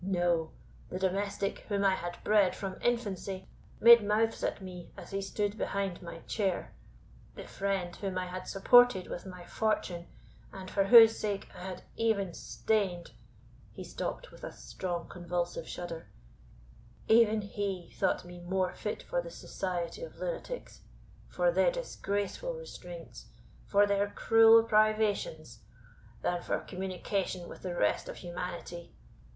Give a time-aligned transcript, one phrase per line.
[0.03, 0.49] No;
[0.89, 3.47] the domestic whom I had bred from infancy
[3.79, 6.73] made mouths at me as he stood behind my chair;
[7.35, 10.07] the friend whom I had supported with my fortune,
[10.51, 13.11] and for whose sake I had even stained
[13.73, 16.07] (he stopped with a strong convulsive shudder),
[17.07, 20.81] even he thought me more fit for the society of lunatics
[21.27, 23.27] for their disgraceful restraints
[23.67, 25.59] for their cruel privations,
[26.23, 28.93] than for communication with the rest of humanity.